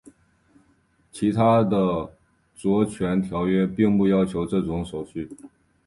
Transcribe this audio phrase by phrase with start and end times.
[1.11, 2.11] 其他着
[2.55, 5.29] 作权条约并不要求这种手续。